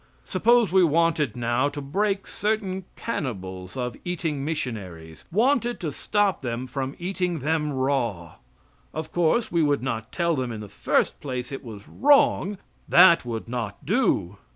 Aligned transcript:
Suppose 0.25 0.71
we 0.71 0.83
wanted 0.83 1.37
now 1.37 1.69
to 1.69 1.79
break 1.79 2.25
certain 2.25 2.85
cannibals 2.95 3.77
of 3.77 3.95
eating 4.03 4.43
missionaries 4.43 5.25
wanted 5.31 5.79
to 5.81 5.91
stop 5.91 6.41
them 6.41 6.65
from 6.65 6.95
eating 6.97 7.37
them 7.37 7.71
raw? 7.71 8.37
Of 8.95 9.11
course 9.11 9.51
we 9.51 9.61
would 9.61 9.83
not 9.83 10.11
tell 10.11 10.35
them, 10.35 10.51
in 10.51 10.61
the 10.61 10.67
first 10.67 11.19
place, 11.21 11.51
it 11.51 11.63
was 11.63 11.87
wrong. 11.87 12.57
That 12.89 13.25
would 13.25 13.47
not 13.47 13.85
do. 13.85 14.37